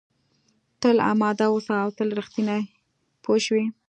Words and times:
تل 0.81 0.97
اماده 1.11 1.45
اوسه 1.51 1.73
او 1.83 1.89
تل 1.97 2.09
رښتینی 2.19 2.61
پوه 3.23 3.37
شوې!. 3.45 3.65